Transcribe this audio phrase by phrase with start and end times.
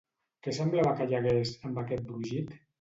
[0.47, 2.61] Què semblava que hi hagués, amb aquest brogit?